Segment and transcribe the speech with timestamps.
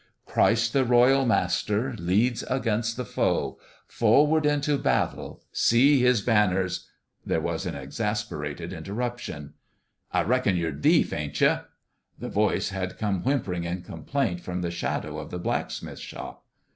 [0.25, 6.87] "Christ the royal master, Leads against the foe; Forward into battle See His banners"
[7.23, 9.53] There was an exasperated interruption:"
[10.11, 11.57] I reckon you're deaf, ain't you?"
[12.19, 16.45] The voice had come whimpering in complaint from the shadow of the blacksmith's shop.